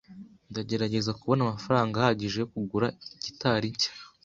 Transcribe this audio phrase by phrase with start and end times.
[0.51, 2.87] Ndagerageza kubona amafaranga ahagije yo kugura
[3.23, 3.91] gitari nshya.